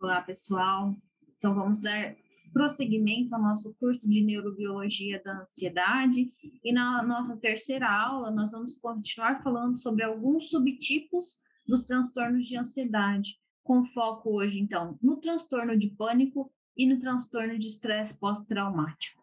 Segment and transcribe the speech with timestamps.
[0.00, 0.96] Olá, pessoal.
[1.36, 2.14] Então, vamos dar
[2.52, 6.32] prosseguimento ao nosso curso de Neurobiologia da Ansiedade.
[6.62, 12.56] E na nossa terceira aula, nós vamos continuar falando sobre alguns subtipos dos transtornos de
[12.56, 19.20] ansiedade, com foco hoje, então, no transtorno de pânico e no transtorno de estresse pós-traumático.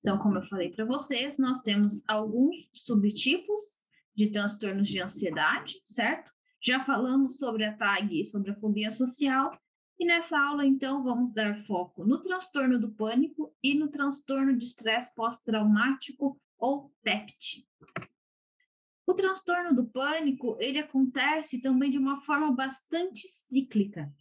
[0.00, 3.81] Então, como eu falei para vocês, nós temos alguns subtipos
[4.14, 6.32] de transtornos de ansiedade, certo?
[6.60, 9.50] Já falamos sobre a TAG e sobre a fobia social,
[9.98, 14.64] e nessa aula, então, vamos dar foco no transtorno do pânico e no transtorno de
[14.64, 17.66] estresse pós-traumático, ou TEPT.
[19.04, 24.12] O transtorno do pânico, ele acontece também de uma forma bastante cíclica.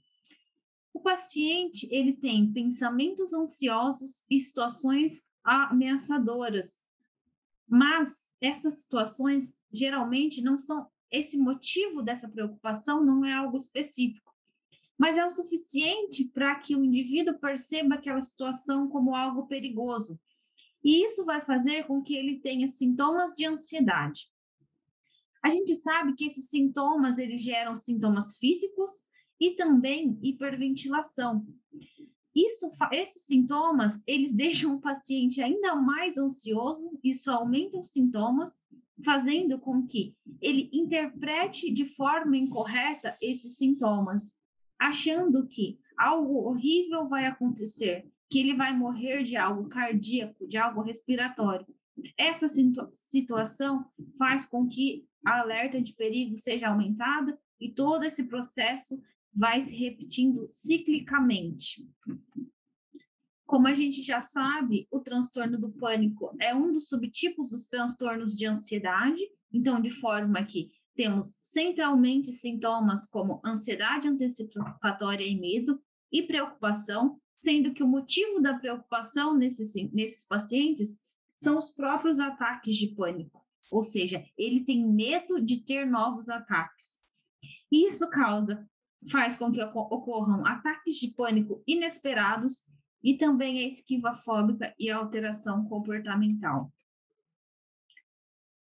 [0.92, 6.84] O paciente, ele tem pensamentos ansiosos e situações ameaçadoras,
[7.72, 14.30] mas essas situações geralmente não são esse motivo dessa preocupação não é algo específico,
[14.98, 20.20] mas é o suficiente para que o indivíduo perceba aquela situação como algo perigoso.
[20.84, 24.30] E isso vai fazer com que ele tenha sintomas de ansiedade.
[25.42, 29.04] A gente sabe que esses sintomas eles geram sintomas físicos
[29.40, 31.46] e também hiperventilação.
[32.36, 38.62] Isso, esses sintomas, eles deixam o paciente ainda mais ansioso, isso aumenta os sintomas,
[39.04, 44.32] fazendo com que ele interprete de forma incorreta esses sintomas,
[44.80, 50.82] achando que algo horrível vai acontecer, que ele vai morrer de algo cardíaco, de algo
[50.82, 51.68] respiratório.
[52.18, 53.86] Essa situ situação
[54.18, 59.02] faz com que a alerta de perigo seja aumentada e todo esse processo
[59.34, 61.88] vai se repetindo ciclicamente.
[63.46, 68.36] Como a gente já sabe, o transtorno do pânico é um dos subtipos dos transtornos
[68.36, 76.24] de ansiedade, então, de forma que temos centralmente sintomas como ansiedade antecipatória e medo e
[76.24, 80.98] preocupação, sendo que o motivo da preocupação nesses, nesses pacientes
[81.36, 87.00] são os próprios ataques de pânico, ou seja, ele tem medo de ter novos ataques.
[87.72, 88.70] Isso causa
[89.10, 92.68] faz com que ocorram ataques de pânico inesperados
[93.04, 96.72] e também a esquiva fóbica e a alteração comportamental.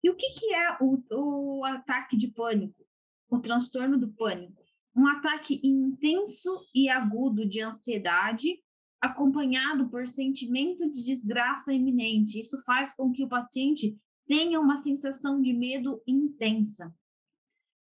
[0.04, 2.86] E o que, que é o, o ataque de pânico?
[3.30, 4.64] O transtorno do pânico.
[4.96, 8.60] Um ataque intenso e agudo de ansiedade,
[9.00, 12.40] acompanhado por sentimento de desgraça iminente.
[12.40, 16.94] Isso faz com que o paciente tenha uma sensação de medo intensa.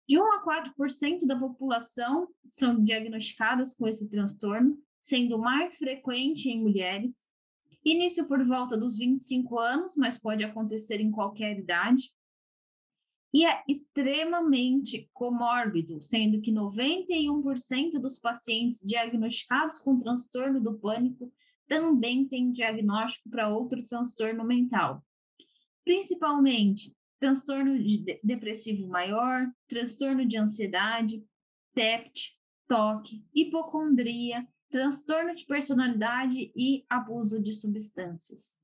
[0.08, 6.62] De 1 a 4% da população são diagnosticadas com esse transtorno, sendo mais frequente em
[6.62, 7.32] mulheres.
[7.86, 12.14] Início por volta dos 25 anos, mas pode acontecer em qualquer idade.
[13.34, 21.32] E é extremamente comórbido, sendo que 91% dos pacientes diagnosticados com transtorno do pânico
[21.68, 25.04] também têm diagnóstico para outro transtorno mental.
[25.84, 31.26] Principalmente transtorno de depressivo maior, transtorno de ansiedade,
[31.74, 38.60] TEPT, toque, hipocondria, transtorno de personalidade e abuso de substâncias.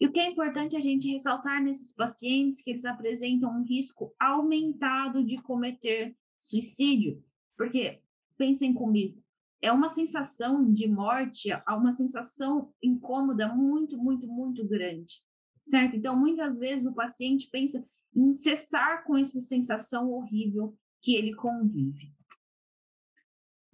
[0.00, 4.14] E o que é importante a gente ressaltar nesses pacientes que eles apresentam um risco
[4.18, 7.22] aumentado de cometer suicídio,
[7.58, 8.00] porque
[8.38, 9.22] pensem comigo,
[9.60, 15.22] é uma sensação de morte, é uma sensação incômoda muito, muito, muito grande
[15.62, 15.96] certo?
[15.96, 17.84] Então, muitas vezes o paciente pensa
[18.14, 22.12] em cessar com essa sensação horrível que ele convive.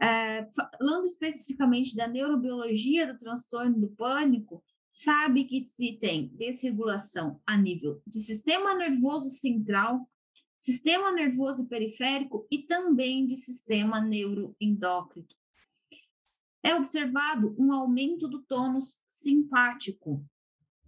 [0.01, 7.57] É, falando especificamente da neurobiologia do transtorno do pânico, sabe que se tem desregulação a
[7.57, 10.09] nível de sistema nervoso central,
[10.61, 15.27] sistema nervoso periférico e também de sistema neuroendócrino.
[16.63, 20.25] É observado um aumento do tônus simpático,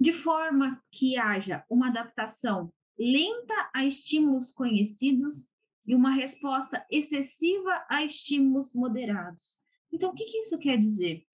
[0.00, 5.50] de forma que haja uma adaptação lenta a estímulos conhecidos
[5.86, 9.58] e uma resposta excessiva a estímulos moderados.
[9.92, 11.24] Então, o que, que isso quer dizer?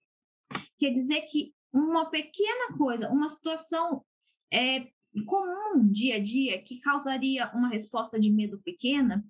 [0.77, 4.03] Quer dizer que uma pequena coisa, uma situação
[4.51, 4.91] é,
[5.25, 9.25] comum dia a dia que causaria uma resposta de medo pequena,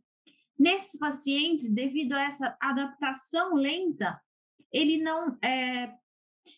[0.58, 4.20] nesses pacientes, devido a essa adaptação lenta,
[4.72, 5.94] ele não é,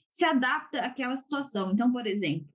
[0.09, 1.71] se adapta àquela situação.
[1.71, 2.47] Então, por exemplo,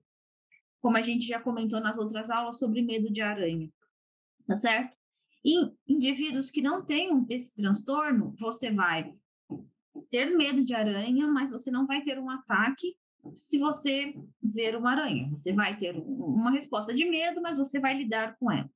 [0.85, 3.73] como a gente já comentou nas outras aulas sobre medo de aranha,
[4.45, 4.95] tá certo?
[5.43, 9.11] Em indivíduos que não tenham esse transtorno, você vai
[10.11, 12.95] ter medo de aranha, mas você não vai ter um ataque
[13.35, 15.27] se você ver uma aranha.
[15.31, 18.69] Você vai ter uma resposta de medo, mas você vai lidar com ela.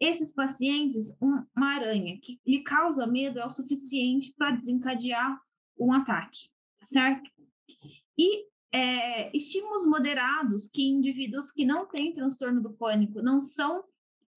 [0.00, 5.38] esses pacientes, um, uma aranha que lhe causa medo é o suficiente para desencadear
[5.78, 6.48] um ataque,
[6.82, 7.30] certo?
[8.16, 13.84] E é, estímulos moderados que indivíduos que não têm transtorno do pânico não são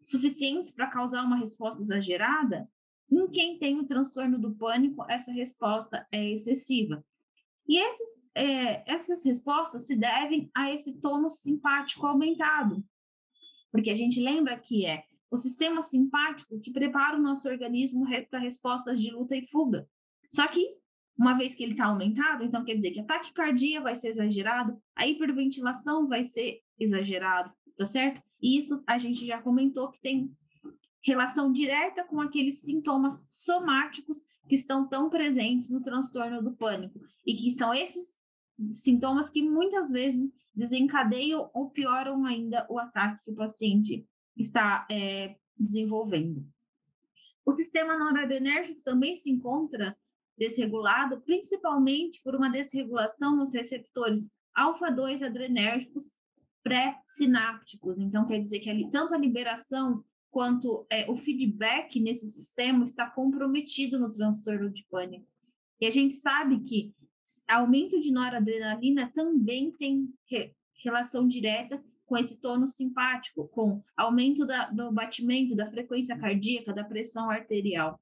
[0.03, 2.69] suficientes para causar uma resposta exagerada,
[3.11, 7.03] em quem tem o transtorno do pânico, essa resposta é excessiva.
[7.67, 12.83] E esses, é, essas respostas se devem a esse tônus simpático aumentado,
[13.71, 18.39] porque a gente lembra que é o sistema simpático que prepara o nosso organismo para
[18.39, 19.87] respostas de luta e fuga.
[20.29, 20.75] Só que,
[21.21, 24.81] uma vez que ele está aumentado, então quer dizer que a taquicardia vai ser exagerado,
[24.95, 28.23] a hiperventilação vai ser exagerado, tá certo?
[28.41, 30.35] E isso a gente já comentou que tem
[31.05, 34.17] relação direta com aqueles sintomas somáticos
[34.49, 38.17] que estão tão presentes no transtorno do pânico e que são esses
[38.71, 45.35] sintomas que muitas vezes desencadeiam ou pioram ainda o ataque que o paciente está é,
[45.55, 46.43] desenvolvendo.
[47.45, 49.95] O sistema noradrenérgico também se encontra
[50.41, 56.13] desregulado, principalmente por uma desregulação nos receptores alfa-2 adrenérgicos
[56.63, 57.99] pré-sinápticos.
[57.99, 63.07] Então, quer dizer que ali, tanto a liberação quanto é, o feedback nesse sistema está
[63.07, 65.27] comprometido no transtorno de pânico.
[65.79, 66.91] E a gente sabe que
[67.47, 74.71] aumento de noradrenalina também tem re, relação direta com esse tono simpático, com aumento da,
[74.71, 78.00] do batimento, da frequência cardíaca, da pressão arterial.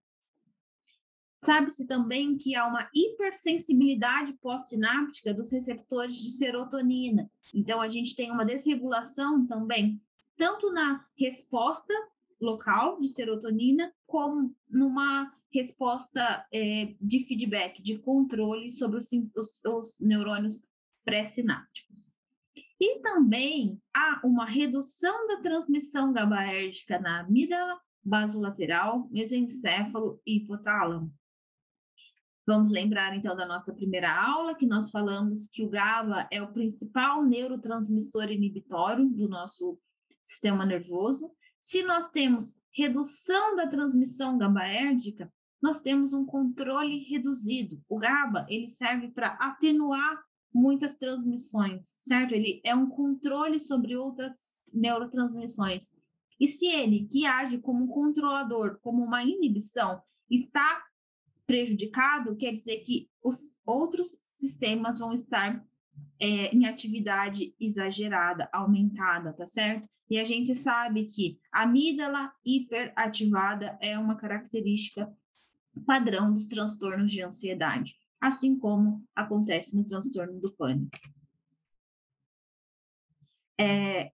[1.50, 7.28] Sabe-se também que há uma hipersensibilidade pós-sináptica dos receptores de serotonina.
[7.56, 10.00] Então, a gente tem uma desregulação também,
[10.38, 11.92] tanto na resposta
[12.40, 20.00] local de serotonina, como numa resposta é, de feedback, de controle sobre os, os, os
[20.00, 20.64] neurônios
[21.04, 22.16] pré-sinápticos.
[22.80, 31.12] E também há uma redução da transmissão GABAérgica na amígdala, basolateral, mesencéfalo e hipotálamo.
[32.50, 36.52] Vamos lembrar então da nossa primeira aula, que nós falamos que o GABA é o
[36.52, 39.78] principal neurotransmissor inibitório do nosso
[40.26, 41.32] sistema nervoso.
[41.62, 45.32] Se nós temos redução da transmissão GABAérgica,
[45.62, 47.80] nós temos um controle reduzido.
[47.88, 50.20] O GABA, ele serve para atenuar
[50.52, 52.34] muitas transmissões, certo?
[52.34, 55.92] Ele é um controle sobre outras neurotransmissões.
[56.40, 60.89] E se ele, que age como um controlador, como uma inibição, está
[61.50, 65.66] prejudicado, quer dizer que os outros sistemas vão estar
[66.22, 69.90] é, em atividade exagerada, aumentada, tá certo?
[70.08, 75.12] E a gente sabe que a amígdala hiperativada é uma característica
[75.88, 80.92] padrão dos transtornos de ansiedade, assim como acontece no transtorno do pânico.
[83.60, 84.12] É,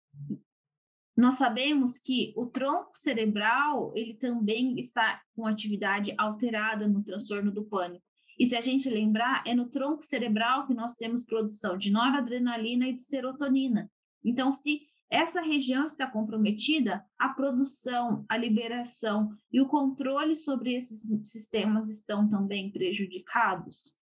[1.16, 7.64] nós sabemos que o tronco cerebral, ele também está com atividade alterada no transtorno do
[7.64, 8.04] pânico.
[8.38, 12.88] E se a gente lembrar, é no tronco cerebral que nós temos produção de noradrenalina
[12.88, 13.88] e de serotonina.
[14.24, 21.06] Então, se essa região está comprometida, a produção, a liberação e o controle sobre esses
[21.30, 23.92] sistemas estão também prejudicados.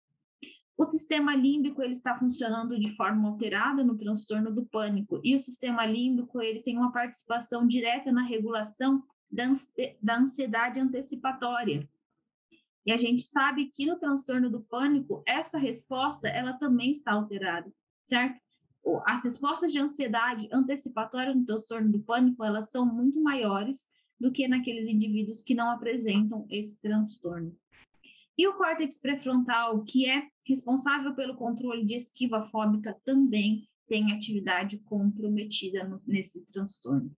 [0.77, 5.39] O sistema límbico ele está funcionando de forma alterada no transtorno do pânico e o
[5.39, 11.89] sistema límbico ele tem uma participação direta na regulação da ansiedade antecipatória.
[12.85, 17.73] E a gente sabe que no transtorno do pânico essa resposta ela também está alterada,
[18.07, 18.41] certo?
[19.07, 23.87] As respostas de ansiedade antecipatória no transtorno do pânico elas são muito maiores
[24.19, 27.57] do que naqueles indivíduos que não apresentam esse transtorno.
[28.37, 34.79] E o córtex pré-frontal, que é responsável pelo controle de esquiva fóbica, também tem atividade
[34.81, 37.15] comprometida no, nesse transtorno.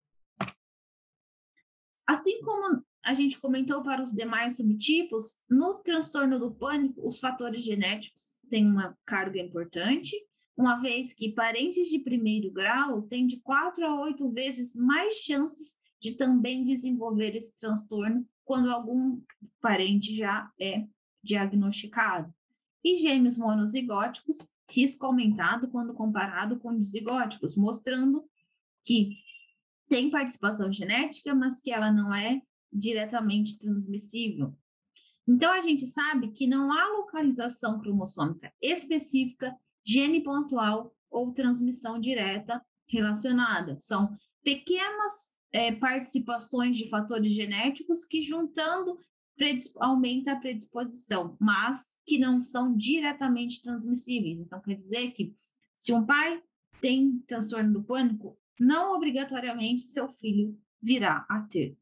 [2.08, 7.63] Assim como a gente comentou para os demais subtipos, no transtorno do pânico, os fatores
[7.63, 10.15] genéticos têm uma carga importante,
[10.55, 15.77] uma vez que parentes de primeiro grau têm de 4 a 8 vezes mais chances
[16.01, 19.22] de também desenvolver esse transtorno quando algum
[19.62, 20.86] parente já é
[21.24, 22.34] diagnosticado.
[22.84, 28.25] E gêmeos monozigóticos, risco aumentado quando comparado com dizigóticos, mostrando
[28.84, 29.18] que
[29.88, 34.53] tem participação genética, mas que ela não é diretamente transmissível.
[35.27, 42.62] Então, a gente sabe que não há localização cromossômica específica, gene pontual ou transmissão direta
[42.88, 43.77] relacionada.
[43.80, 48.98] São pequenas é, participações de fatores genéticos que, juntando,
[49.79, 54.39] aumenta a predisposição, mas que não são diretamente transmissíveis.
[54.39, 55.35] Então, quer dizer que
[55.75, 56.41] se um pai
[56.79, 61.77] tem transtorno do pânico, não obrigatoriamente seu filho virá a ter.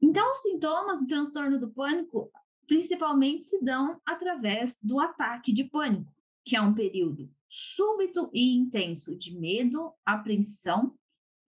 [0.00, 2.30] Então, os sintomas do transtorno do pânico
[2.66, 6.12] principalmente se dão através do ataque de pânico,
[6.44, 10.96] que é um período súbito e intenso de medo, apreensão,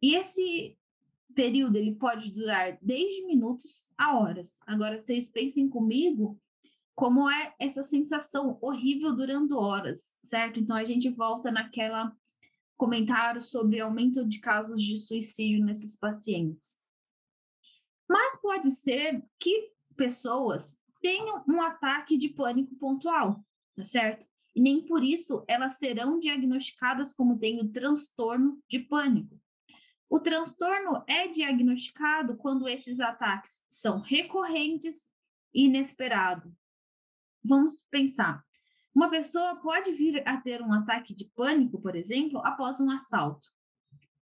[0.02, 0.76] e esse
[1.34, 4.58] período ele pode durar desde minutos a horas.
[4.66, 6.40] Agora vocês pensem comigo
[6.94, 10.60] como é essa sensação horrível durando horas, certo?
[10.60, 12.16] Então a gente volta naquela
[12.76, 16.80] comentário sobre aumento de casos de suicídio nesses pacientes.
[18.08, 23.44] Mas pode ser que pessoas tenham um ataque de pânico pontual,
[23.76, 24.26] tá certo?
[24.54, 29.40] E nem por isso elas serão diagnosticadas como tendo transtorno de pânico.
[30.14, 35.10] O transtorno é diagnosticado quando esses ataques são recorrentes
[35.52, 36.52] e inesperados.
[37.44, 38.40] Vamos pensar.
[38.94, 43.48] Uma pessoa pode vir a ter um ataque de pânico, por exemplo, após um assalto,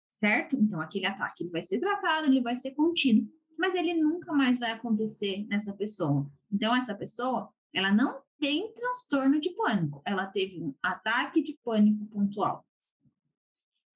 [0.08, 0.56] certo?
[0.56, 3.30] Então, aquele ataque ele vai ser tratado, ele vai ser contido,
[3.60, 6.32] mas ele nunca mais vai acontecer nessa pessoa.
[6.50, 12.06] Então, essa pessoa, ela não tem transtorno de pânico, ela teve um ataque de pânico
[12.06, 12.66] pontual.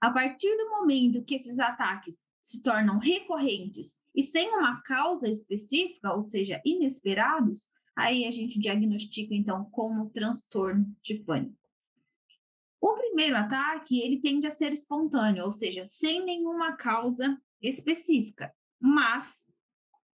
[0.01, 6.13] A partir do momento que esses ataques se tornam recorrentes e sem uma causa específica,
[6.13, 11.59] ou seja, inesperados, aí a gente diagnostica então como transtorno de pânico.
[12.81, 19.45] O primeiro ataque, ele tende a ser espontâneo, ou seja, sem nenhuma causa específica, mas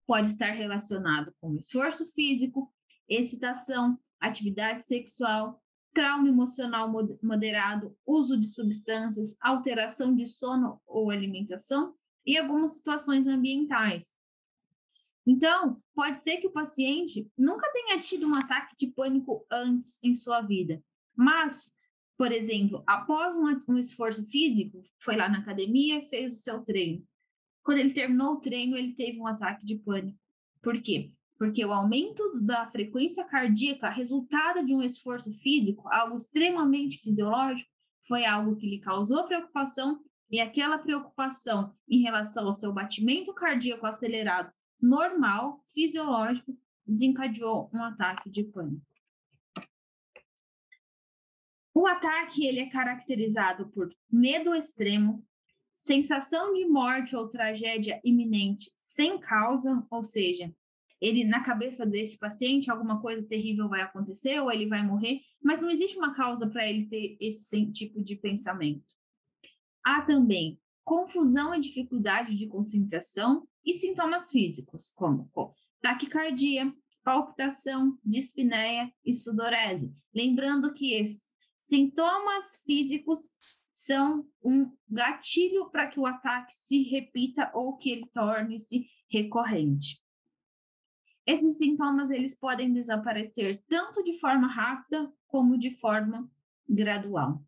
[0.07, 2.73] pode estar relacionado com esforço físico,
[3.07, 5.63] excitação, atividade sexual,
[5.95, 6.91] trauma emocional
[7.23, 14.13] moderado, uso de substâncias, alteração de sono ou alimentação e algumas situações ambientais.
[15.25, 20.13] Então, pode ser que o paciente nunca tenha tido um ataque de pânico antes em
[20.15, 20.83] sua vida,
[21.15, 21.73] mas,
[22.17, 27.07] por exemplo, após um, um esforço físico, foi lá na academia fez o seu treino.
[27.63, 30.19] Quando ele terminou o treino, ele teve um ataque de pânico.
[30.61, 31.11] Por quê?
[31.37, 37.69] Porque o aumento da frequência cardíaca, resultado de um esforço físico, algo extremamente fisiológico,
[38.07, 39.99] foi algo que lhe causou preocupação
[40.29, 44.51] e aquela preocupação em relação ao seu batimento cardíaco acelerado
[44.81, 48.85] normal, fisiológico, desencadeou um ataque de pânico.
[51.73, 55.25] O ataque ele é caracterizado por medo extremo,
[55.75, 60.53] sensação de morte ou tragédia iminente sem causa, ou seja,
[61.01, 65.61] ele na cabeça desse paciente alguma coisa terrível vai acontecer ou ele vai morrer, mas
[65.61, 68.85] não existe uma causa para ele ter esse tipo de pensamento.
[69.83, 75.29] Há também confusão e dificuldade de concentração e sintomas físicos, como
[75.81, 76.73] taquicardia,
[77.03, 79.95] palpitação, dispneia e sudorese.
[80.13, 83.29] Lembrando que esses sintomas físicos
[83.71, 90.01] são um gatilho para que o ataque se repita ou que ele torne-se recorrente.
[91.25, 96.29] Esses sintomas eles podem desaparecer tanto de forma rápida como de forma
[96.69, 97.41] gradual.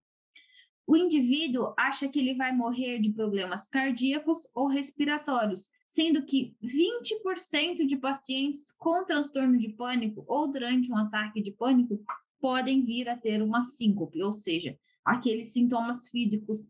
[0.86, 7.86] O indivíduo acha que ele vai morrer de problemas cardíacos ou respiratórios, sendo que 20%
[7.86, 12.02] de pacientes com transtorno de pânico ou durante um ataque de pânico
[12.40, 16.70] podem vir a ter uma síncope, ou seja, aqueles sintomas físicos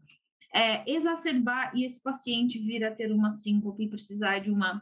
[0.54, 4.82] é, exacerbar e esse paciente vir a ter uma síncope e precisar de uma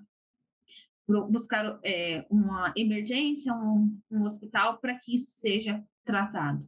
[1.08, 6.68] buscar é, uma emergência, um, um hospital, para que isso seja tratado.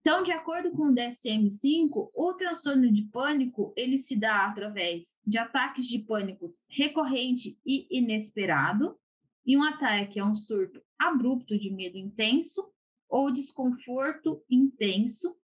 [0.00, 5.38] Então, de acordo com o DSM-5, o transtorno de pânico ele se dá através de
[5.38, 8.98] ataques de pânicos recorrente e inesperado,
[9.46, 12.68] e um ataque é um surto abrupto de medo intenso
[13.08, 15.36] ou desconforto intenso,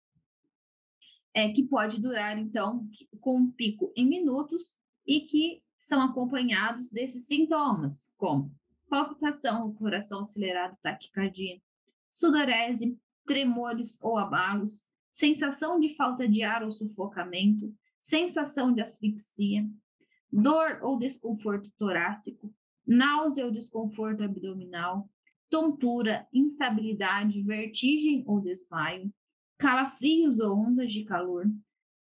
[1.33, 2.88] é, que pode durar, então,
[3.21, 4.75] com um pico em minutos
[5.07, 8.52] e que são acompanhados desses sintomas, como
[8.88, 11.61] palpitação, coração acelerado, taquicardia,
[12.11, 19.68] sudorese, tremores ou abalos, sensação de falta de ar ou sufocamento, sensação de asfixia,
[20.32, 22.54] dor ou desconforto torácico,
[22.87, 25.08] náusea ou desconforto abdominal,
[25.50, 29.12] tontura, instabilidade, vertigem ou desmaio,
[29.58, 31.47] calafrios ou ondas de calor,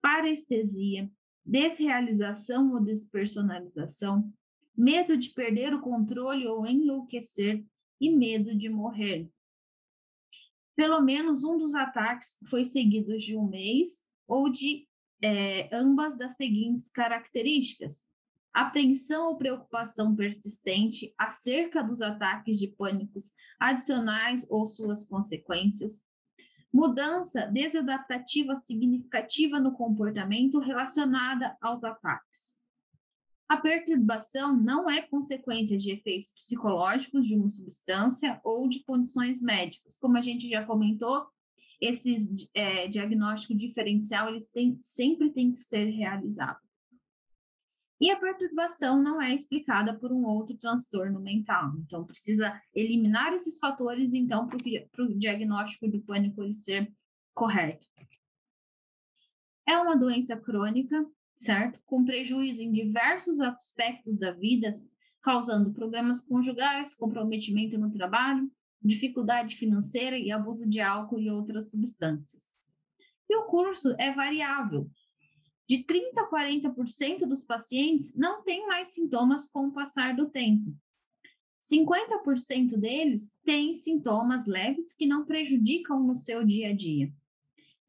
[0.00, 1.11] parestesia,
[1.45, 4.33] desrealização ou despersonalização,
[4.77, 7.65] medo de perder o controle ou enlouquecer
[8.01, 9.31] e medo de morrer.
[10.75, 14.89] Pelo menos um dos ataques foi seguido de um mês ou de
[15.23, 18.09] é, ambas das seguintes características:
[18.53, 26.05] apreensão ou preocupação persistente acerca dos ataques de pânicos adicionais ou suas consequências,
[26.73, 32.59] mudança desadaptativa significativa no comportamento relacionada aos ataques.
[33.49, 39.99] A perturbação não é consequência de efeitos psicológicos de uma substância ou de condições médicas.
[39.99, 41.26] Como a gente já comentou,
[41.79, 46.72] esses é, diagnóstico diferencial eles têm, sempre têm que ser realizados.
[48.03, 51.73] E a perturbação não é explicada por um outro transtorno mental.
[51.79, 56.93] Então, precisa eliminar esses fatores, então, para o diagnóstico do pânico ele ser
[57.33, 57.87] correto.
[59.67, 61.07] É uma doença crônica
[61.43, 61.81] certo?
[61.85, 64.71] Com prejuízo em diversos aspectos da vida,
[65.21, 72.55] causando problemas conjugais, comprometimento no trabalho, dificuldade financeira e abuso de álcool e outras substâncias.
[73.29, 74.89] E o curso é variável.
[75.73, 80.71] De 30 a 40% dos pacientes não têm mais sintomas com o passar do tempo.
[81.64, 87.11] 50% deles têm sintomas leves que não prejudicam no seu dia a dia.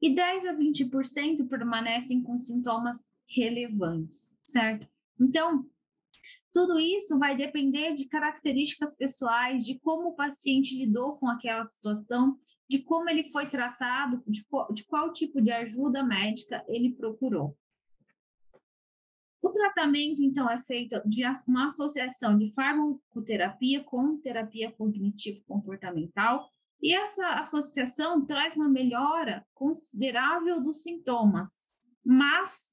[0.02, 4.88] E 10 a 20% permanecem com sintomas relevantes, certo?
[5.20, 5.70] Então,
[6.54, 12.40] tudo isso vai depender de características pessoais, de como o paciente lidou com aquela situação,
[12.66, 17.58] de como ele foi tratado, de qual, de qual tipo de ajuda médica ele procurou.
[19.44, 26.50] O tratamento, então, é feito de uma associação de farmacoterapia com terapia cognitivo-comportamental,
[26.82, 31.70] e essa associação traz uma melhora considerável dos sintomas,
[32.06, 32.72] mas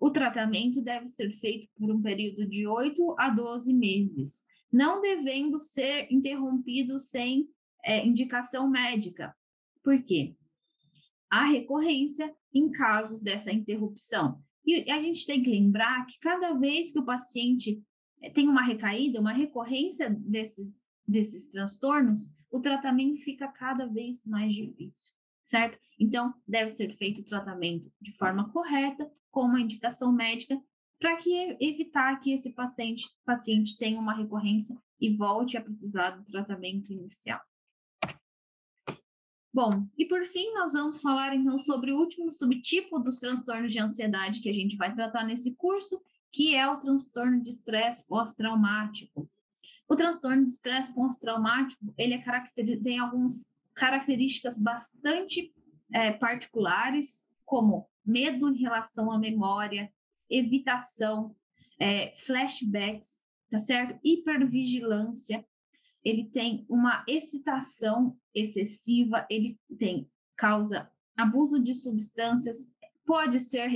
[0.00, 5.56] o tratamento deve ser feito por um período de 8 a 12 meses, não devendo
[5.58, 7.48] ser interrompido sem
[7.84, 9.32] é, indicação médica.
[9.80, 10.34] Por quê?
[11.30, 14.42] Há recorrência em casos dessa interrupção.
[14.64, 17.82] E a gente tem que lembrar que cada vez que o paciente
[18.22, 24.54] é, tem uma recaída, uma recorrência desses, desses transtornos, o tratamento fica cada vez mais
[24.54, 25.14] difícil,
[25.44, 25.78] certo?
[25.98, 30.60] Então, deve ser feito o tratamento de forma correta, com uma indicação médica
[30.98, 36.24] para que evitar que esse paciente, paciente tenha uma recorrência e volte a precisar do
[36.24, 37.40] tratamento inicial.
[39.52, 43.80] Bom, e por fim, nós vamos falar então sobre o último subtipo dos transtornos de
[43.80, 49.28] ansiedade que a gente vai tratar nesse curso, que é o transtorno de estresse pós-traumático.
[49.88, 55.52] O transtorno de estresse pós-traumático, ele é tem algumas características bastante
[55.92, 59.92] é, particulares, como medo em relação à memória,
[60.28, 61.34] evitação,
[61.76, 63.98] é, flashbacks, tá certo?
[64.04, 65.44] Hipervigilância,
[66.04, 72.72] ele tem uma excitação excessiva, ele tem causa abuso de substâncias,
[73.04, 73.68] pode ser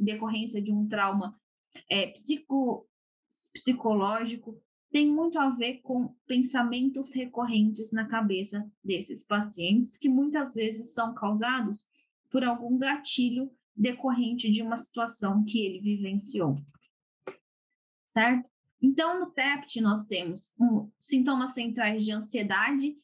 [0.00, 1.38] decorrência de um trauma
[1.88, 2.86] é, psico,
[3.52, 10.92] psicológico, tem muito a ver com pensamentos recorrentes na cabeça desses pacientes, que muitas vezes
[10.92, 11.88] são causados
[12.30, 16.58] por algum gatilho decorrente de uma situação que ele vivenciou.
[18.04, 18.51] Certo?
[18.82, 22.96] Então, no TEPT, nós temos um, sintomas centrais de ansiedade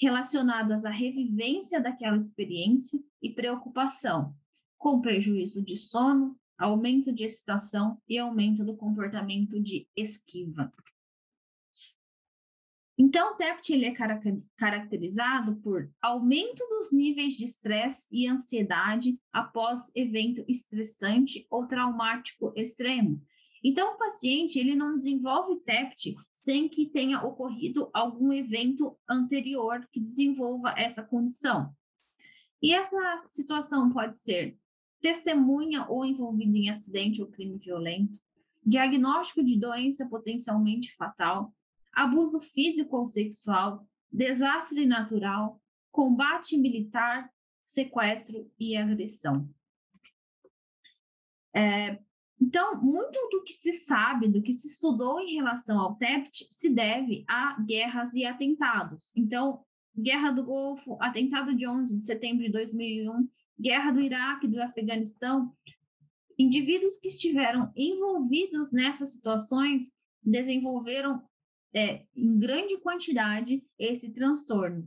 [0.00, 4.34] relacionadas à revivência daquela experiência e preocupação,
[4.78, 10.72] com prejuízo de sono, aumento de excitação e aumento do comportamento de esquiva.
[12.98, 13.94] Então, o TEPT ele é
[14.56, 23.22] caracterizado por aumento dos níveis de estresse e ansiedade após evento estressante ou traumático extremo.
[23.68, 29.98] Então, o paciente ele não desenvolve TEPT sem que tenha ocorrido algum evento anterior que
[29.98, 31.74] desenvolva essa condição.
[32.62, 34.56] E essa situação pode ser
[35.00, 38.20] testemunha ou envolvida em acidente ou crime violento,
[38.64, 41.52] diagnóstico de doença potencialmente fatal,
[41.92, 47.28] abuso físico ou sexual, desastre natural, combate militar,
[47.64, 49.52] sequestro e agressão.
[51.52, 51.98] É,
[52.40, 56.68] então, muito do que se sabe, do que se estudou em relação ao TEPT, se
[56.68, 59.12] deve a guerras e atentados.
[59.16, 59.64] Então,
[59.96, 65.50] Guerra do Golfo, atentado de 11 de setembro de 2001, Guerra do Iraque, do Afeganistão,
[66.38, 69.90] indivíduos que estiveram envolvidos nessas situações
[70.22, 71.22] desenvolveram
[71.74, 74.86] é, em grande quantidade esse transtorno.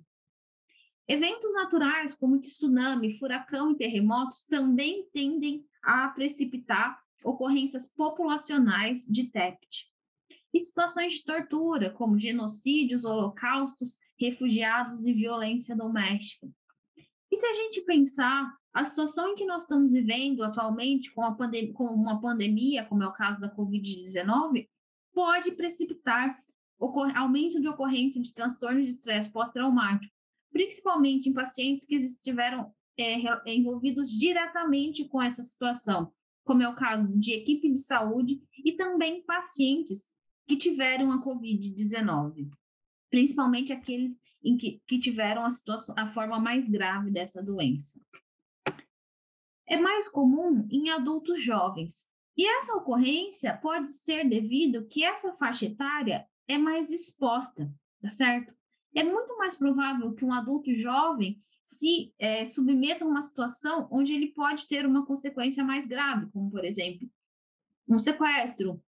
[1.07, 9.88] Eventos naturais como tsunami, furacão e terremotos também tendem a precipitar ocorrências populacionais de TEPT.
[10.53, 16.47] E situações de tortura, como genocídios, holocaustos, refugiados e violência doméstica.
[17.32, 21.23] E se a gente pensar a situação em que nós estamos vivendo atualmente com,
[21.73, 24.67] com uma pandemia, como é o caso da Covid-19,
[25.13, 26.38] pode precipitar
[27.15, 30.13] aumento de ocorrência de transtorno de estresse pós-traumático,
[30.51, 36.12] principalmente em pacientes que estiveram é, envolvidos diretamente com essa situação,
[36.49, 40.09] como é o caso de equipe de saúde e também pacientes
[40.47, 42.49] que tiveram a Covid-19,
[43.07, 48.01] principalmente aqueles em que, que tiveram a, situação, a forma mais grave dessa doença.
[49.67, 55.67] É mais comum em adultos jovens, e essa ocorrência pode ser devido que essa faixa
[55.67, 58.51] etária é mais exposta, tá certo?
[58.95, 64.12] É muito mais provável que um adulto jovem se é, submeta a uma situação onde
[64.12, 67.08] ele pode ter uma consequência mais grave, como, por exemplo,
[67.88, 68.82] um sequestro,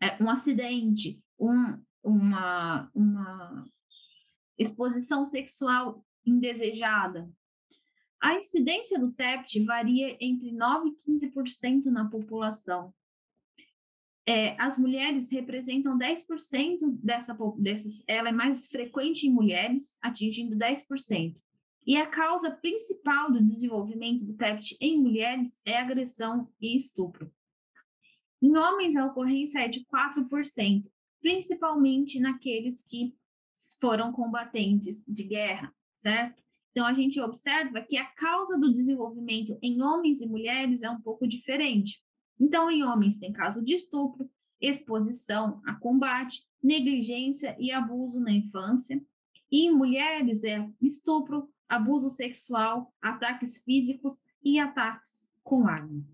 [0.00, 3.64] é, um acidente, um, uma, uma
[4.58, 7.30] exposição sexual indesejada.
[8.20, 12.92] A incidência do TEPT varia entre 9% e 15% na população.
[14.28, 21.36] É, as mulheres representam 10% dessa, dessas, ela é mais frequente em mulheres, atingindo 10%.
[21.86, 27.30] E a causa principal do desenvolvimento do TEPT em mulheres é agressão e estupro.
[28.42, 30.84] Em homens, a ocorrência é de 4%,
[31.20, 33.14] principalmente naqueles que
[33.80, 36.42] foram combatentes de guerra, certo?
[36.70, 41.00] Então, a gente observa que a causa do desenvolvimento em homens e mulheres é um
[41.00, 42.02] pouco diferente.
[42.38, 44.28] Então, em homens tem caso de estupro,
[44.60, 49.00] exposição a combate, negligência e abuso na infância.
[49.50, 56.04] E em mulheres é estupro, abuso sexual, ataques físicos e ataques com arma.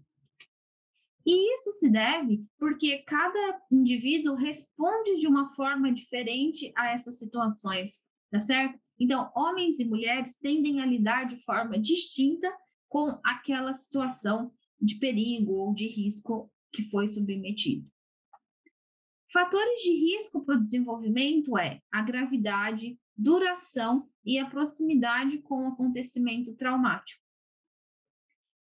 [1.24, 8.00] E isso se deve porque cada indivíduo responde de uma forma diferente a essas situações,
[8.30, 8.78] tá certo?
[8.98, 12.52] Então, homens e mulheres tendem a lidar de forma distinta
[12.88, 17.86] com aquela situação de perigo ou de risco que foi submetido.
[19.32, 25.68] Fatores de risco para o desenvolvimento é a gravidade, duração e a proximidade com o
[25.68, 27.22] acontecimento traumático.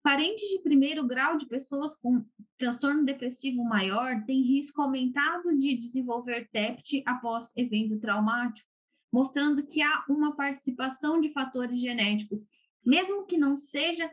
[0.04, 2.26] Parentes de primeiro grau de pessoas com
[2.58, 8.70] transtorno depressivo maior têm risco aumentado de desenvolver TEPT após evento traumático,
[9.12, 12.46] mostrando que há uma participação de fatores genéticos,
[12.86, 14.10] mesmo que não seja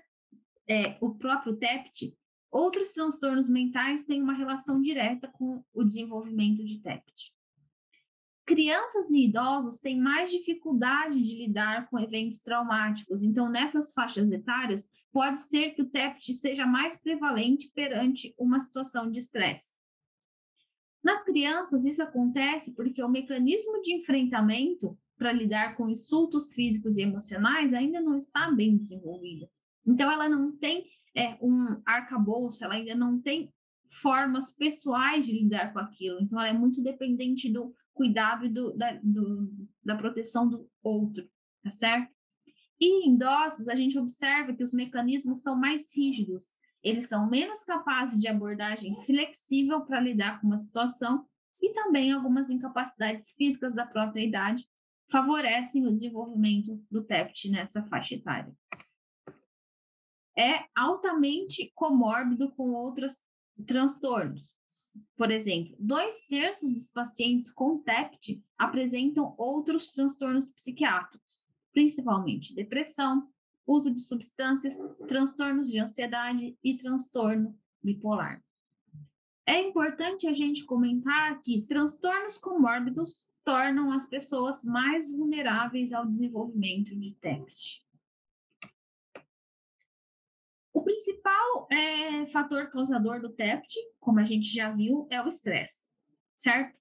[0.68, 2.16] é, o próprio TEPT,
[2.50, 7.33] outros transtornos mentais têm uma relação direta com o desenvolvimento de TEPT.
[8.46, 14.90] Crianças e idosos têm mais dificuldade de lidar com eventos traumáticos, então, nessas faixas etárias,
[15.10, 19.76] pode ser que o TEPT esteja mais prevalente perante uma situação de estresse.
[21.02, 27.02] Nas crianças, isso acontece porque o mecanismo de enfrentamento para lidar com insultos físicos e
[27.02, 29.48] emocionais ainda não está bem desenvolvido.
[29.86, 33.52] Então, ela não tem é, um arcabouço, ela ainda não tem
[33.90, 36.20] formas pessoais de lidar com aquilo.
[36.20, 41.26] Então, ela é muito dependente do cuidado do, da, do, da proteção do outro,
[41.62, 42.12] tá certo?
[42.80, 47.62] E em idosos, a gente observa que os mecanismos são mais rígidos, eles são menos
[47.62, 51.26] capazes de abordagem flexível para lidar com uma situação
[51.62, 54.68] e também algumas incapacidades físicas da própria idade
[55.10, 58.54] favorecem o desenvolvimento do TEPT nessa faixa etária.
[60.36, 63.24] É altamente comórbido com outras
[63.66, 64.54] transtornos.
[65.16, 73.28] Por exemplo, dois terços dos pacientes com TEPT apresentam outros transtornos psiquiátricos, principalmente depressão,
[73.66, 78.42] uso de substâncias, transtornos de ansiedade e transtorno bipolar.
[79.46, 86.96] É importante a gente comentar que transtornos comórbidos tornam as pessoas mais vulneráveis ao desenvolvimento
[86.96, 87.83] de TEPT.
[90.74, 95.84] O principal é, fator causador do TEPT, como a gente já viu, é o estresse,
[96.36, 96.76] certo?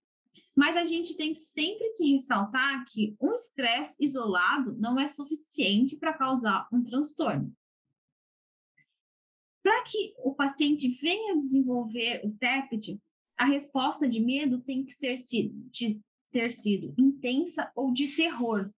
[0.56, 6.18] Mas a gente tem sempre que ressaltar que um estresse isolado não é suficiente para
[6.18, 7.56] causar um transtorno.
[9.62, 13.00] Para que o paciente venha desenvolver o TEPT,
[13.38, 15.16] a resposta de medo tem que ser
[15.72, 16.02] de
[16.32, 18.74] ter sido intensa ou de terror.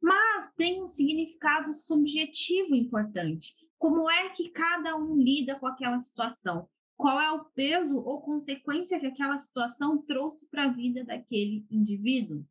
[0.00, 6.68] Mas tem um significado subjetivo importante, como é que cada um lida com aquela situação?
[6.96, 12.46] Qual é o peso ou consequência que aquela situação trouxe para a vida daquele indivíduo?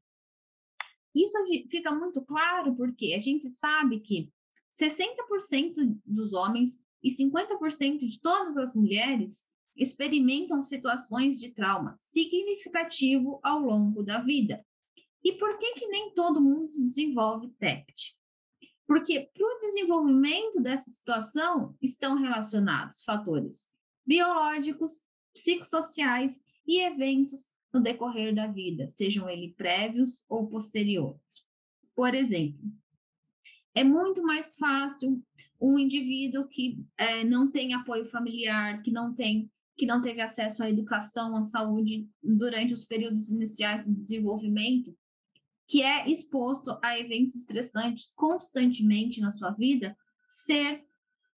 [1.16, 1.38] Isso
[1.70, 4.30] fica muito claro porque a gente sabe que
[4.74, 13.60] 60% dos homens e 50% de todas as mulheres experimentam situações de trauma significativo ao
[13.60, 14.66] longo da vida.
[15.24, 18.20] E por que, que nem todo mundo desenvolve TEPT?
[18.92, 23.72] Porque para o desenvolvimento dessa situação estão relacionados fatores
[24.06, 31.48] biológicos, psicossociais e eventos no decorrer da vida, sejam eles prévios ou posteriores.
[31.96, 32.70] Por exemplo,
[33.74, 35.24] É muito mais fácil
[35.58, 40.62] um indivíduo que é, não tem apoio familiar, que não tem que não teve acesso
[40.62, 44.94] à educação, à saúde durante os períodos iniciais do desenvolvimento,
[45.72, 49.96] que é exposto a eventos estressantes constantemente na sua vida,
[50.28, 50.84] ser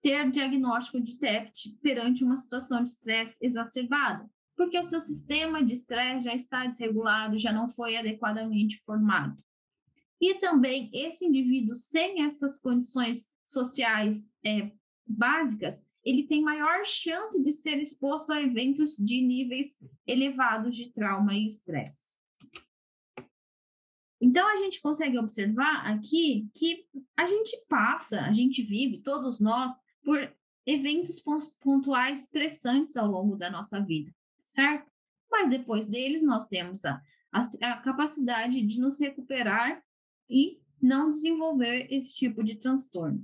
[0.03, 5.73] ter diagnóstico de TEPT perante uma situação de estresse exacerbada, porque o seu sistema de
[5.73, 9.39] estresse já está desregulado, já não foi adequadamente formado.
[10.21, 14.73] E também esse indivíduo sem essas condições sociais é,
[15.07, 21.35] básicas, ele tem maior chance de ser exposto a eventos de níveis elevados de trauma
[21.35, 22.24] e estresse.
[24.25, 29.75] Então, a gente consegue observar aqui que a gente passa, a gente vive, todos nós,
[30.03, 30.35] por
[30.65, 31.23] eventos
[31.61, 34.11] pontuais estressantes ao longo da nossa vida,
[34.43, 34.91] certo?
[35.31, 39.85] Mas depois deles, nós temos a, a, a capacidade de nos recuperar
[40.31, 43.23] e não desenvolver esse tipo de transtorno.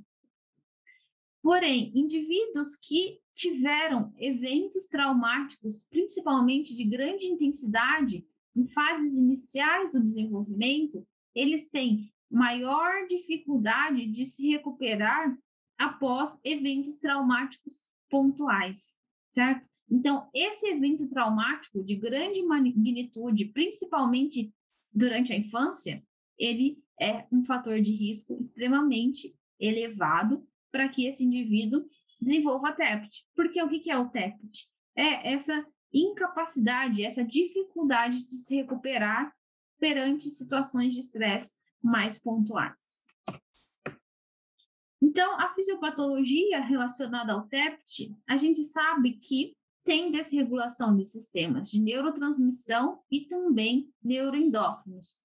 [1.40, 8.22] Porém, indivíduos que tiveram eventos traumáticos, principalmente de grande intensidade,
[8.56, 15.36] em fases iniciais do desenvolvimento, eles têm maior dificuldade de se recuperar
[15.78, 18.96] após eventos traumáticos pontuais,
[19.30, 19.66] certo?
[19.90, 24.52] Então, esse evento traumático de grande magnitude, principalmente
[24.92, 26.02] durante a infância,
[26.38, 31.84] ele é um fator de risco extremamente elevado para que esse indivíduo
[32.20, 33.24] desenvolva TEPT.
[33.34, 34.68] Porque o que é o TEPT?
[34.96, 39.34] É essa incapacidade, essa dificuldade de se recuperar
[39.78, 43.00] perante situações de estresse mais pontuais.
[45.02, 51.80] Então, a fisiopatologia relacionada ao TEPT, a gente sabe que tem desregulação de sistemas de
[51.80, 55.18] neurotransmissão e também neuroendócrinos,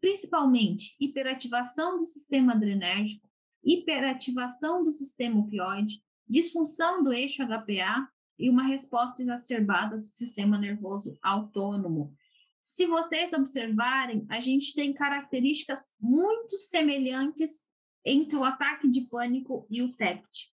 [0.00, 3.28] principalmente hiperativação do sistema adrenérgico,
[3.62, 11.18] hiperativação do sistema opioide, disfunção do eixo HPA e uma resposta exacerbada do sistema nervoso
[11.22, 12.12] autônomo.
[12.62, 17.66] Se vocês observarem, a gente tem características muito semelhantes
[18.04, 20.50] entre o ataque de pânico e o TEPT.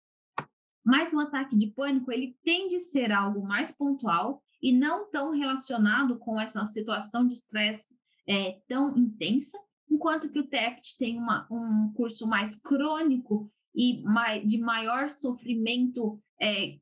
[0.85, 5.31] Mas o ataque de pânico, ele tende a ser algo mais pontual e não tão
[5.31, 7.95] relacionado com essa situação de estresse
[8.27, 9.59] é, tão intensa,
[9.91, 14.03] enquanto que o TEPT tem uma, um curso mais crônico e
[14.45, 16.79] de maior sofrimento é,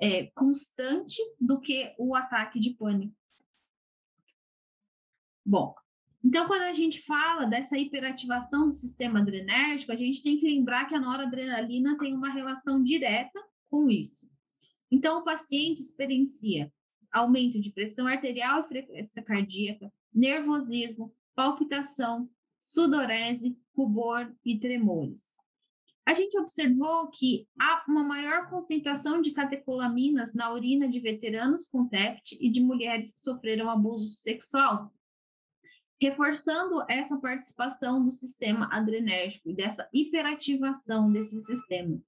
[0.00, 3.14] é, constante do que o ataque de pânico.
[5.44, 5.74] Bom,
[6.24, 10.86] então quando a gente fala dessa hiperativação do sistema adrenérgico, a gente tem que lembrar
[10.86, 14.30] que a noradrenalina tem uma relação direta com isso.
[14.90, 16.72] Então o paciente experiencia
[17.12, 25.39] aumento de pressão arterial e frequência cardíaca, nervosismo, palpitação, sudorese, rubor e tremores.
[26.10, 31.86] A gente observou que há uma maior concentração de catecolaminas na urina de veteranos com
[31.86, 34.92] TEPT e de mulheres que sofreram abuso sexual,
[36.02, 42.02] reforçando essa participação do sistema adrenérgico e dessa hiperativação desse sistema.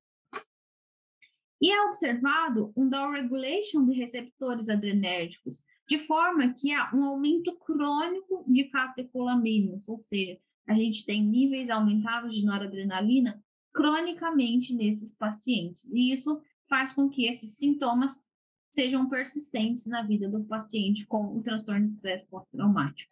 [1.60, 8.44] E é observado um downregulation de receptores adrenérgicos, de forma que há um aumento crônico
[8.48, 13.40] de catecolaminas, ou seja, a gente tem níveis aumentados de noradrenalina
[13.72, 15.84] cronicamente nesses pacientes.
[15.92, 18.26] E isso faz com que esses sintomas
[18.74, 23.10] sejam persistentes na vida do paciente com o transtorno de estresse pós-traumático.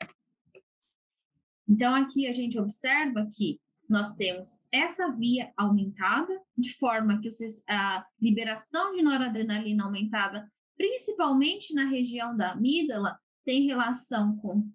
[1.69, 7.29] Então, aqui a gente observa que nós temos essa via aumentada, de forma que
[7.69, 14.67] a liberação de noradrenalina aumentada principalmente na região da amígdala, tem relação com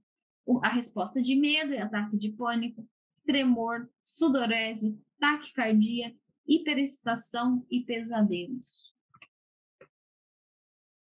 [0.62, 2.88] a resposta de medo e ataque de pânico,
[3.26, 6.16] tremor, sudorese, taquicardia,
[6.48, 8.94] hiperexcitação e pesadelos.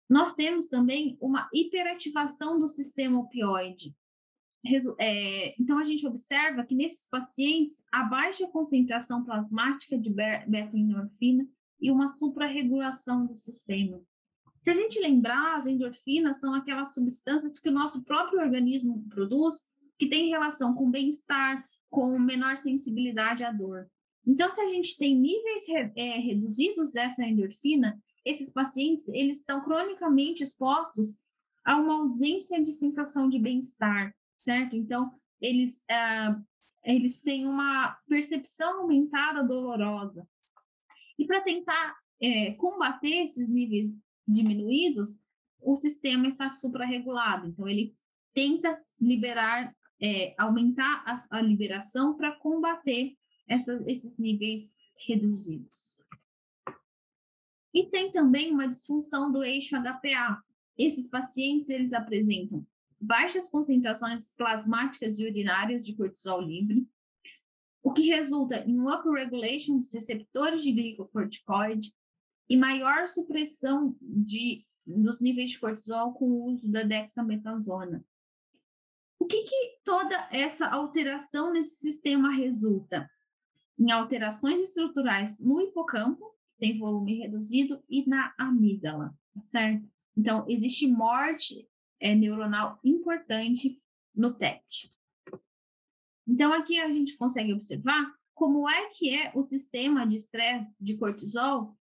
[0.10, 3.95] Nós temos também uma hiperativação do sistema opioide.
[4.99, 11.47] É, então, a gente observa que nesses pacientes, a baixa concentração plasmática de beta-endorfina
[11.80, 14.01] e uma suprarregulação do sistema.
[14.62, 19.71] Se a gente lembrar, as endorfinas são aquelas substâncias que o nosso próprio organismo produz,
[19.97, 23.89] que tem relação com bem-estar, com menor sensibilidade à dor.
[24.26, 25.63] Então, se a gente tem níveis
[25.95, 31.17] é, reduzidos dessa endorfina, esses pacientes eles estão cronicamente expostos
[31.65, 34.76] a uma ausência de sensação de bem-estar, certo?
[34.76, 36.43] Então, eles, uh,
[36.84, 40.28] eles têm uma percepção aumentada dolorosa.
[41.17, 43.97] E para tentar é, combater esses níveis
[44.28, 45.21] diminuídos,
[45.62, 47.47] o sistema está suprarregulado.
[47.47, 47.95] Então, ele
[48.34, 53.16] tenta liberar, é, aumentar a, a liberação para combater
[53.48, 54.76] esses níveis
[55.08, 55.96] reduzidos.
[57.74, 60.42] E tem também uma disfunção do eixo HPA.
[60.78, 62.66] Esses pacientes eles apresentam
[63.00, 66.88] baixas concentrações plasmáticas e urinárias de cortisol livre,
[67.84, 71.94] o que resulta em upregulation dos receptores de glicocorticoide
[72.50, 78.04] e maior supressão de, dos níveis de cortisol com o uso da dexametasona.
[79.19, 83.10] O que, que toda essa alteração nesse sistema resulta?
[83.80, 89.88] Em alterações estruturais no hipocampo, que tem volume reduzido, e na amígdala, tá certo?
[90.15, 91.67] Então, existe morte
[91.99, 93.82] é, neuronal importante
[94.15, 94.91] no TET.
[96.27, 100.97] Então, aqui a gente consegue observar como é que é o sistema de estresse de
[100.97, 101.75] cortisol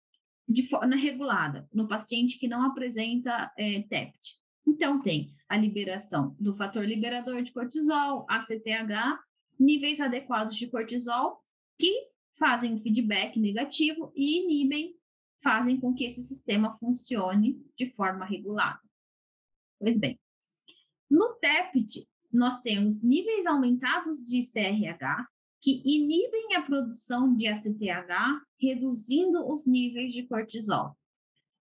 [0.49, 4.39] de forma regulada no paciente que não apresenta é, TEPT.
[4.67, 9.21] Então, tem a liberação do fator liberador de cortisol, ACTH,
[9.59, 11.43] níveis adequados de cortisol,
[11.79, 14.97] que fazem feedback negativo e inibem,
[15.43, 18.81] fazem com que esse sistema funcione de forma regulada.
[19.79, 20.19] Pois bem,
[21.11, 25.29] no TEPT, nós temos níveis aumentados de CRH,
[25.61, 30.97] que inibem a produção de ACTH, reduzindo os níveis de cortisol.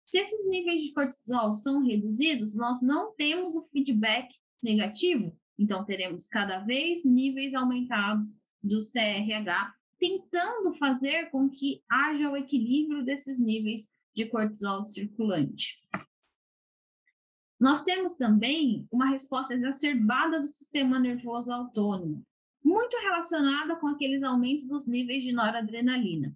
[0.05, 6.27] Se esses níveis de cortisol são reduzidos, nós não temos o feedback negativo, então teremos
[6.27, 13.89] cada vez níveis aumentados do CRH, tentando fazer com que haja o equilíbrio desses níveis
[14.15, 15.79] de cortisol circulante.
[17.59, 22.25] Nós temos também uma resposta exacerbada do sistema nervoso autônomo,
[22.63, 26.35] muito relacionada com aqueles aumentos dos níveis de noradrenalina,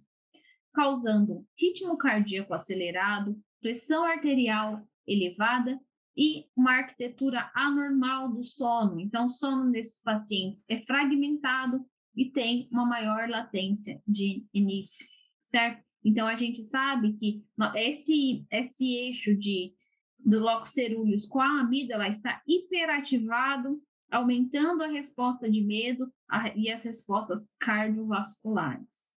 [0.72, 5.76] causando ritmo cardíaco acelerado, pressão arterial elevada
[6.16, 9.00] e uma arquitetura anormal do sono.
[9.00, 15.04] Então, o sono desses pacientes é fragmentado e tem uma maior latência de início,
[15.42, 15.84] certo?
[16.04, 19.74] Então, a gente sabe que esse, esse eixo de
[20.16, 26.08] do locus ceruleus com a amígdala está hiperativado, aumentando a resposta de medo
[26.54, 29.15] e as respostas cardiovasculares.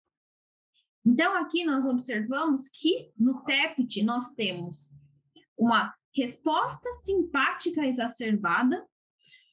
[1.06, 4.98] Então, aqui nós observamos que no TEPT nós temos
[5.56, 8.84] uma resposta simpática exacerbada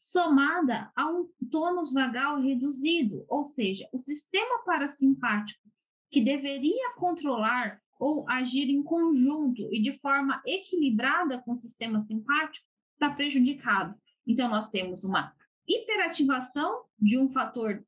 [0.01, 5.61] somada a um tônus vagal reduzido, ou seja, o sistema parasimpático
[6.09, 12.65] que deveria controlar ou agir em conjunto e de forma equilibrada com o sistema simpático,
[12.93, 13.95] está prejudicado.
[14.25, 15.31] Então, nós temos uma
[15.67, 17.85] hiperativação de um fator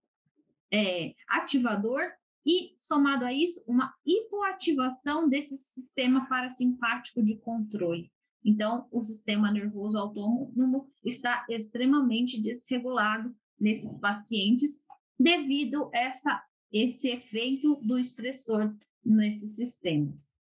[0.71, 2.11] é, ativador
[2.45, 8.11] e, somado a isso, uma hipoativação desse sistema parasimpático de controle.
[8.43, 14.83] Então, o sistema nervoso autônomo está extremamente desregulado nesses pacientes
[15.19, 20.35] devido a essa, esse efeito do estressor nesses sistemas.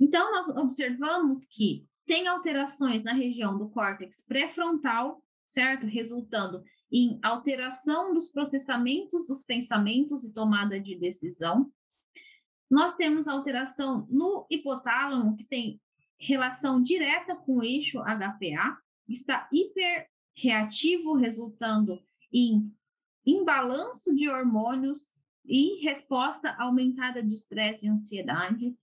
[0.00, 5.86] Então, nós observamos que tem alterações na região do córtex pré-frontal, certo?
[5.86, 11.70] Resultando em alteração dos processamentos dos pensamentos e tomada de decisão.
[12.70, 15.80] Nós temos alteração no hipotálamo, que tem
[16.18, 22.72] relação direta com o eixo HPA, está hiperreativo, resultando em
[23.24, 25.12] imbalanço de hormônios
[25.44, 28.74] e resposta aumentada de estresse e ansiedade.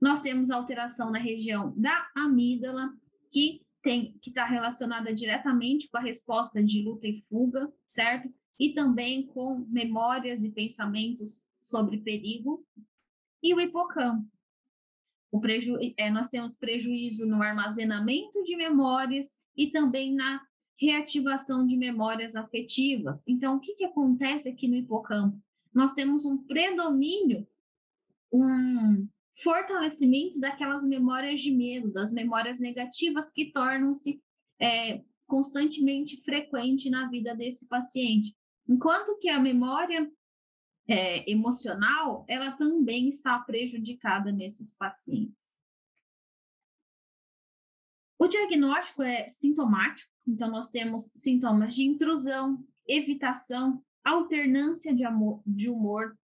[0.00, 2.92] Nós temos alteração na região da amígdala,
[3.30, 8.28] que tem que está relacionada diretamente com a resposta de luta e fuga, certo?
[8.58, 12.66] E também com memórias e pensamentos sobre perigo.
[13.40, 14.28] E o hipocampo.
[15.30, 20.40] O preju é, nós temos prejuízo no armazenamento de memórias e também na
[20.80, 23.28] reativação de memórias afetivas.
[23.28, 25.40] Então, o que, que acontece aqui no hipocampo?
[25.74, 27.46] nós temos um predomínio,
[28.32, 29.08] um
[29.42, 34.22] fortalecimento daquelas memórias de medo, das memórias negativas que tornam-se
[34.60, 38.36] é, constantemente frequente na vida desse paciente.
[38.68, 40.10] Enquanto que a memória
[40.86, 45.54] é, emocional, ela também está prejudicada nesses pacientes.
[48.18, 55.68] O diagnóstico é sintomático, então nós temos sintomas de intrusão, evitação, alternância de, amor, de
[55.68, 56.16] humor,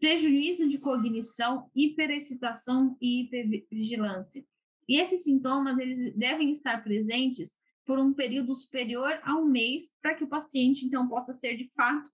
[0.00, 4.42] prejuízo de cognição, hiperexcitação e hipervigilância.
[4.88, 10.14] E esses sintomas eles devem estar presentes por um período superior a um mês para
[10.14, 12.10] que o paciente então possa ser de fato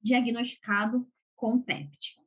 [0.00, 2.20] diagnosticado com PEPT.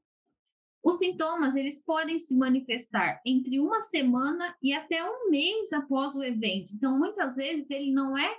[0.84, 6.24] Os sintomas eles podem se manifestar entre uma semana e até um mês após o
[6.24, 6.72] evento.
[6.74, 8.38] Então, muitas vezes ele não é,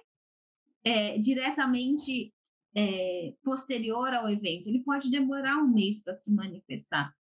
[0.85, 2.34] é diretamente
[2.75, 7.15] é, posterior ao evento, ele pode demorar um mês para se manifestar.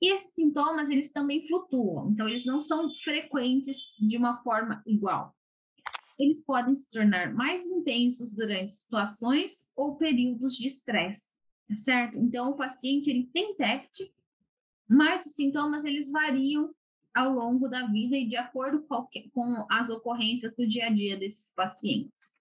[0.00, 5.36] E esses sintomas, eles também flutuam, então eles não são frequentes de uma forma igual.
[6.18, 11.34] Eles podem se tornar mais intensos durante situações ou períodos de estresse,
[11.68, 12.16] tá certo?
[12.16, 14.10] Então, o paciente, ele tem TEPT,
[14.88, 16.74] mas os sintomas, eles variam
[17.14, 21.52] ao longo da vida e de acordo com as ocorrências do dia a dia desses
[21.54, 22.39] pacientes.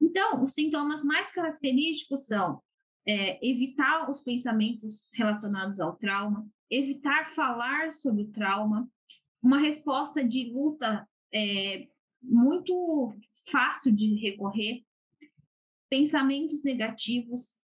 [0.00, 2.62] Então, os sintomas mais característicos são
[3.06, 8.88] é, evitar os pensamentos relacionados ao trauma, evitar falar sobre o trauma,
[9.42, 11.88] uma resposta de luta é,
[12.22, 13.14] muito
[13.50, 14.84] fácil de recorrer,
[15.88, 17.58] pensamentos negativos,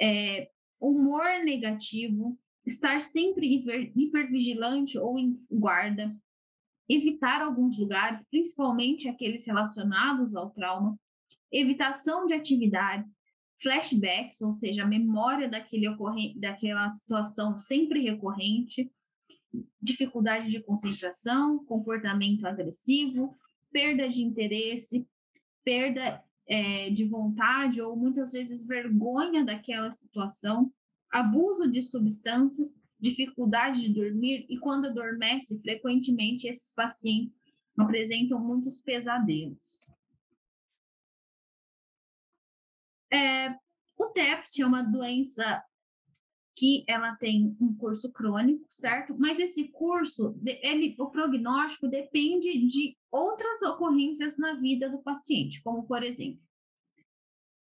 [0.00, 0.50] é,
[0.80, 6.14] humor negativo, estar sempre hiper, hipervigilante ou em guarda,
[6.88, 10.98] evitar alguns lugares, principalmente aqueles relacionados ao trauma,
[11.52, 13.16] evitação de atividades,
[13.60, 18.90] flashbacks, ou seja, a memória daquele ocorrente, daquela situação sempre recorrente,
[19.80, 23.36] dificuldade de concentração, comportamento agressivo,
[23.72, 25.06] perda de interesse,
[25.64, 30.72] perda é, de vontade ou muitas vezes vergonha daquela situação,
[31.10, 37.36] abuso de substâncias, dificuldade de dormir e quando adormece, frequentemente esses pacientes
[37.78, 39.90] apresentam muitos pesadelos.
[43.10, 43.54] É,
[43.96, 45.62] o TEPT é uma doença
[46.54, 49.14] que ela tem um curso crônico, certo?
[49.16, 55.86] Mas esse curso, ele, o prognóstico depende de outras ocorrências na vida do paciente, como
[55.86, 56.42] por exemplo,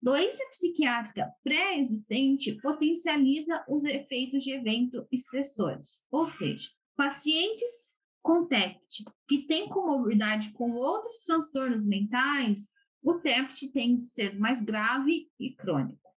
[0.01, 7.87] doença psiquiátrica pré-existente potencializa os efeitos de eventos estressores, ou seja, pacientes
[8.23, 12.67] com TEPT que têm comorbidade com outros transtornos mentais
[13.03, 16.07] o TEPT tende a ser mais grave e crônico.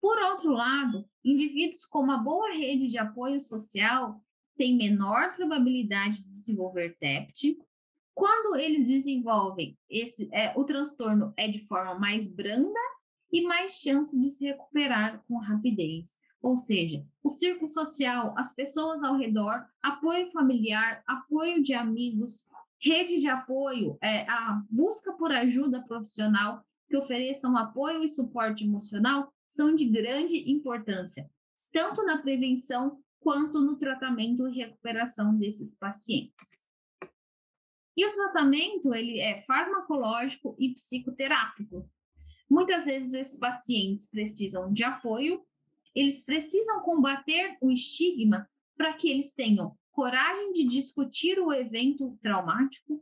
[0.00, 4.20] Por outro lado, indivíduos com uma boa rede de apoio social
[4.56, 7.58] têm menor probabilidade de desenvolver TEPT.
[8.14, 12.80] Quando eles desenvolvem, esse, é, o transtorno é de forma mais branda
[13.30, 16.20] e mais chance de se recuperar com rapidez.
[16.42, 22.48] Ou seja, o círculo social, as pessoas ao redor, apoio familiar, apoio de amigos,
[22.82, 29.32] Rede de apoio, é, a busca por ajuda profissional que ofereçam apoio e suporte emocional
[29.48, 31.30] são de grande importância,
[31.72, 36.66] tanto na prevenção quanto no tratamento e recuperação desses pacientes.
[37.96, 41.88] E o tratamento ele é farmacológico e psicoterápico.
[42.50, 45.44] Muitas vezes esses pacientes precisam de apoio,
[45.94, 48.48] eles precisam combater o estigma
[48.82, 53.00] para que eles tenham coragem de discutir o evento traumático.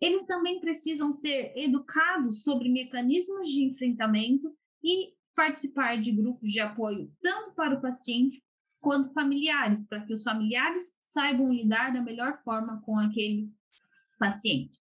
[0.00, 4.52] Eles também precisam ser educados sobre mecanismos de enfrentamento
[4.82, 8.42] e participar de grupos de apoio, tanto para o paciente
[8.80, 13.48] quanto familiares, para que os familiares saibam lidar da melhor forma com aquele
[14.18, 14.80] paciente.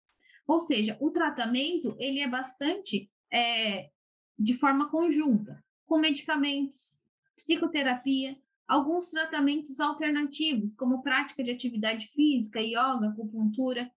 [0.45, 3.89] Ou seja, o tratamento ele é bastante é,
[4.37, 7.01] de forma conjunta, com medicamentos,
[7.37, 8.37] psicoterapia,
[8.67, 13.89] alguns tratamentos alternativos, como prática de atividade física, yoga, acupuntura,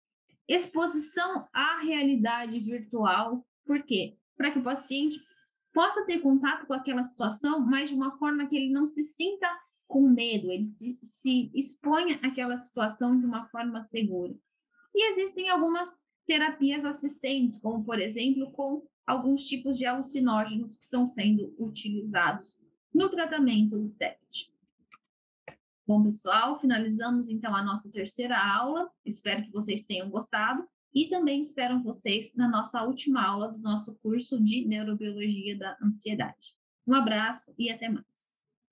[0.49, 3.45] exposição à realidade virtual.
[3.65, 4.17] Por quê?
[4.37, 5.21] Para que o paciente
[5.73, 9.49] possa ter contato com aquela situação, mas de uma forma que ele não se sinta
[9.87, 14.35] com medo, ele se, se exponha àquela situação de uma forma segura.
[14.95, 21.07] E existem algumas terapias assistentes, como por exemplo, com alguns tipos de alucinógenos que estão
[21.07, 22.63] sendo utilizados
[22.95, 24.53] no tratamento do TET.
[25.91, 28.89] Bom, pessoal, finalizamos então a nossa terceira aula.
[29.05, 30.65] Espero que vocês tenham gostado
[30.95, 36.55] e também espero vocês na nossa última aula do nosso curso de Neurobiologia da Ansiedade.
[36.87, 38.40] Um abraço e até mais.